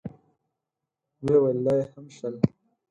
[1.23, 2.35] ويې ويل: دا يې هم شل.